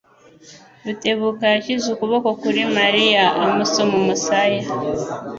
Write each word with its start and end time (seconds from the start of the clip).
Rutebuka 0.85 1.45
yashyize 1.53 1.85
ukuboko 1.93 2.29
kuri 2.41 2.61
Mariya 2.77 3.23
amusoma 3.47 3.93
umusaya. 4.01 4.61